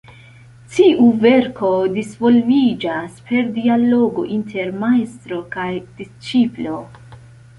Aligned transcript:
Tiu 0.75 1.09
verko 1.25 1.69
disvolviĝas 1.97 3.19
per 3.27 3.51
dialogo 3.59 4.25
inter 4.37 4.71
majstro 4.85 5.39
kaj 5.57 5.69
disĉiplo. 6.01 6.79